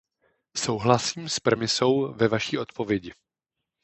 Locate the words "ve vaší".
2.13-2.57